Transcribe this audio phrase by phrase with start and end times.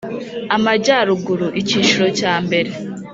[0.55, 2.71] Amajyaruguru icyiciro cya mbere